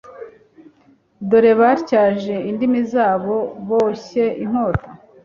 dore 1.29 1.51
batyaje 1.59 2.35
indimi 2.49 2.79
zabo 2.91 3.37
boshye 3.67 4.23
inkota 4.43 4.89